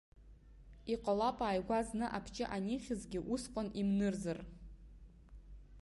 [0.93, 4.39] Иҟалап ааигәа зны абҷы анихьызгьы усҟак имнырзар.